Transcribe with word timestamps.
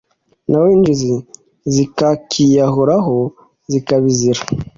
naho 0.49 0.67
injiji 0.77 1.15
zikakiyahuraho 1.73 3.17
zikabizira 3.71 4.41